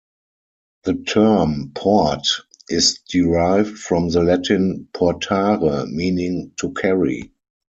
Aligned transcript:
The 0.85 0.95
term 0.95 1.73
"port" 1.75 2.27
is 2.69 2.97
derived 3.07 3.77
from 3.77 4.09
the 4.09 4.23
Latin 4.23 4.89
"portare", 4.95 5.91
meaning 5.91 6.53
"to 6.57 6.71
carry". 6.73 7.31